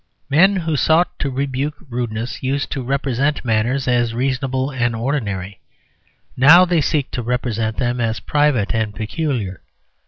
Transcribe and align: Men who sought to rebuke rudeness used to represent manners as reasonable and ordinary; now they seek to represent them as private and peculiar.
Men 0.31 0.55
who 0.55 0.75
sought 0.75 1.19
to 1.19 1.29
rebuke 1.29 1.75
rudeness 1.87 2.41
used 2.41 2.71
to 2.71 2.81
represent 2.81 3.45
manners 3.45 3.87
as 3.87 4.15
reasonable 4.15 4.71
and 4.71 4.95
ordinary; 4.95 5.59
now 6.35 6.65
they 6.65 6.81
seek 6.81 7.11
to 7.11 7.21
represent 7.21 7.77
them 7.77 8.01
as 8.01 8.19
private 8.19 8.73
and 8.73 8.95
peculiar. 8.95 9.61